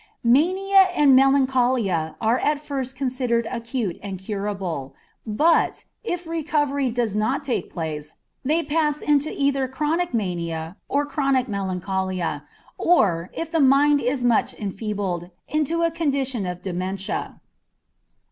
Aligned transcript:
Mania 0.23 0.87
and 0.95 1.15
melancholia 1.15 2.15
are 2.19 2.39
at 2.39 2.59
first 2.59 2.95
considered 2.95 3.45
acute 3.51 3.99
and 4.01 4.17
curable, 4.17 4.95
but, 5.27 5.85
if 6.03 6.25
recovery 6.25 6.89
does 6.89 7.15
not 7.15 7.43
take 7.43 7.71
place, 7.71 8.15
they 8.43 8.63
pass 8.63 9.03
into 9.03 9.31
either 9.31 9.67
chronic 9.67 10.11
mania 10.11 10.75
or 10.89 11.05
chronic 11.05 11.47
melancholia, 11.47 12.43
or, 12.79 13.29
if 13.31 13.51
the 13.51 13.59
mind 13.59 14.01
is 14.01 14.23
much 14.23 14.55
enfeebled, 14.55 15.29
into 15.47 15.83
a 15.83 15.91
condition 15.91 16.47
of 16.47 16.63
dementia. 16.63 17.39